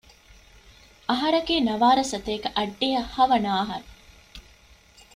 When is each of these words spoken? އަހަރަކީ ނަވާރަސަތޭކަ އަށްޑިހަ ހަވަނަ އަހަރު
އަހަރަކީ 1.09 1.55
ނަވާރަސަތޭކަ 1.67 2.49
އަށްޑިހަ 2.57 3.01
ހަވަނަ 3.13 3.49
އަހަރު 3.57 3.87